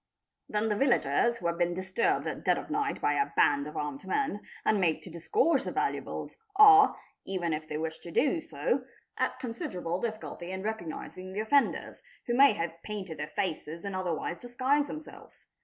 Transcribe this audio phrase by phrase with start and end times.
[0.49, 3.77] 'Then the villagers who have been disturbed at dead of night by a band of
[3.77, 8.41] armed men, and made to disgorge their valuables, are, even if they wish to do
[8.41, 8.83] so,
[9.19, 14.39] at considerable difficulty in recognising the offenders, who may have painted their faces and otherwise
[14.39, 15.45] disguised themselves.